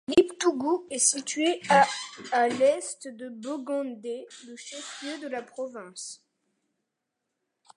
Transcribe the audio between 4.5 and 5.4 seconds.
chef-lieu de